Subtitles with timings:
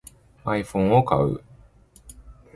[0.47, 1.43] iPhone を買う